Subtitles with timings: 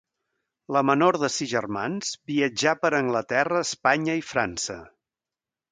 [0.75, 4.85] La menor de sis germans, viatjà per Anglaterra, Espanya i França.